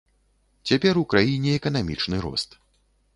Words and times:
Цяпер 0.69 0.93
у 1.01 1.03
краіне 1.13 1.53
эканамічны 1.59 2.17
рост. 2.25 2.59